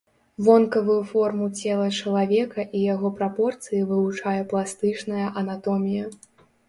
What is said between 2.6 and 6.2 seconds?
і яго прапорцыі вывучае пластычная анатомія.